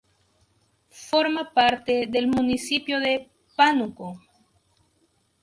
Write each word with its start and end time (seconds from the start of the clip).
Forma 1.09 1.53
parte 1.53 2.07
del 2.07 2.25
municipio 2.27 2.99
de 2.99 3.29
Pánuco. 3.55 4.19